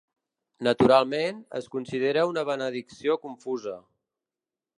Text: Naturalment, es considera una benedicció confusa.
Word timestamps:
Naturalment, 0.67 1.43
es 1.59 1.69
considera 1.75 2.25
una 2.31 2.45
benedicció 2.49 3.19
confusa. 3.27 3.77